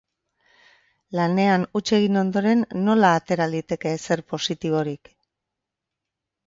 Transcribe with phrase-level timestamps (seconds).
[1.19, 5.17] Lanean huts egin ondoren, nola atera liteke ezer positiborik?